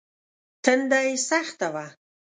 تنده 0.63 0.99
يې 1.05 1.13
سخته 1.29 1.67
وه. 1.73 1.85